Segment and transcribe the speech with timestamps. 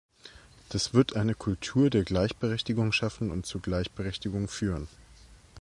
[0.69, 4.87] Das wird eine Kultur der Gleichberechtigung schaffen und zu Gleichberechtigung führen.